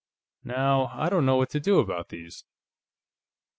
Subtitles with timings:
[0.43, 2.43] "Now, I don't know what to do about these."